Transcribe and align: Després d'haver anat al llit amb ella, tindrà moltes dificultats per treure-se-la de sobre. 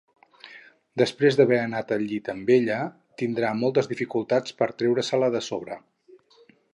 Després 1.01 1.35
d'haver 1.39 1.59
anat 1.65 1.93
al 1.97 2.01
llit 2.11 2.31
amb 2.33 2.49
ella, 2.57 2.79
tindrà 3.23 3.51
moltes 3.59 3.91
dificultats 3.95 4.59
per 4.63 4.71
treure-se-la 4.83 5.31
de 5.37 5.43
sobre. 5.53 5.79